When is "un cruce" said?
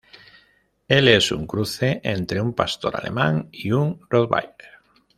1.31-2.01